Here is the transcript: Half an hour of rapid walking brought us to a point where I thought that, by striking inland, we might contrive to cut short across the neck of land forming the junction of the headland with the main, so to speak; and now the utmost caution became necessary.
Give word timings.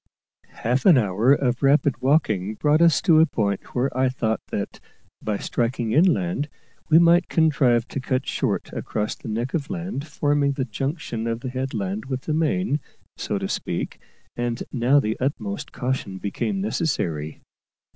Half 0.55 0.87
an 0.87 0.97
hour 0.97 1.31
of 1.31 1.61
rapid 1.61 2.01
walking 2.01 2.55
brought 2.55 2.81
us 2.81 3.03
to 3.03 3.19
a 3.19 3.27
point 3.27 3.75
where 3.75 3.95
I 3.95 4.09
thought 4.09 4.41
that, 4.47 4.79
by 5.21 5.37
striking 5.37 5.91
inland, 5.91 6.49
we 6.89 6.97
might 6.97 7.29
contrive 7.29 7.87
to 7.89 7.99
cut 7.99 8.25
short 8.25 8.73
across 8.73 9.13
the 9.13 9.27
neck 9.27 9.53
of 9.53 9.69
land 9.69 10.07
forming 10.07 10.53
the 10.53 10.65
junction 10.65 11.27
of 11.27 11.41
the 11.41 11.49
headland 11.51 12.05
with 12.05 12.21
the 12.21 12.33
main, 12.33 12.79
so 13.15 13.37
to 13.37 13.47
speak; 13.47 13.99
and 14.35 14.63
now 14.71 14.99
the 14.99 15.19
utmost 15.19 15.71
caution 15.71 16.17
became 16.17 16.59
necessary. 16.61 17.43